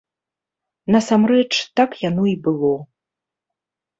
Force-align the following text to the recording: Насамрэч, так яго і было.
Насамрэч, 0.93 1.51
так 1.79 1.89
яго 2.09 2.23
і 2.33 2.33
было. 2.49 2.71